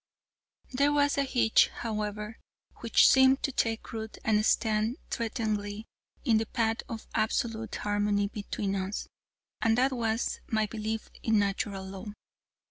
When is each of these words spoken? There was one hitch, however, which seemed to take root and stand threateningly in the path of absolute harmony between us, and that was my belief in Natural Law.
There 0.71 0.91
was 0.91 1.17
one 1.17 1.27
hitch, 1.27 1.67
however, 1.75 2.39
which 2.77 3.07
seemed 3.07 3.43
to 3.43 3.51
take 3.51 3.93
root 3.93 4.17
and 4.25 4.43
stand 4.43 4.97
threateningly 5.11 5.85
in 6.25 6.39
the 6.39 6.47
path 6.47 6.77
of 6.89 7.05
absolute 7.13 7.75
harmony 7.75 8.27
between 8.27 8.73
us, 8.75 9.07
and 9.61 9.77
that 9.77 9.91
was 9.93 10.39
my 10.47 10.65
belief 10.65 11.11
in 11.21 11.37
Natural 11.37 11.85
Law. 11.85 12.07